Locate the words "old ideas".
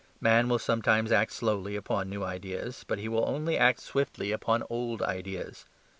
4.67-5.65